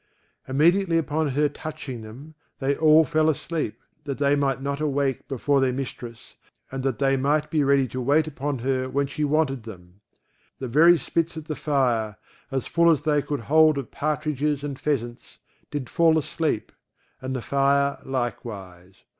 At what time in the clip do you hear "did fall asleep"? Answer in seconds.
15.69-16.71